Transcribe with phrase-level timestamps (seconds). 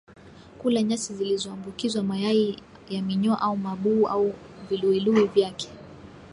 [0.59, 2.57] Kula nyasi zilizoambukizwa mayai
[2.89, 4.33] ya minyoo au mabuu au
[4.69, 5.69] viluwiluwi vyake